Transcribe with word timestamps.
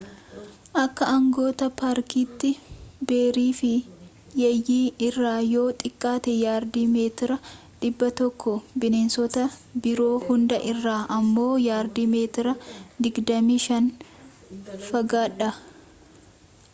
akka 0.83 1.05
aangawoota 1.15 1.65
paarkiitti 1.81 2.49
‘beerii’ 3.11 3.51
fi 3.57 3.69
yeeyyii 4.41 4.87
irraa 5.09 5.35
yoo 5.49 5.67
xiqqaate 5.83 6.33
yaardii/meetira 6.45 7.37
100 7.89 8.55
bineensota 8.85 9.45
biroo 9.85 10.15
hunda 10.27 10.61
irraa 10.73 10.99
ammoo 11.21 11.53
yaardii/meetira 11.69 12.55
25 13.13 14.85
fagaadhaa! 14.91 15.55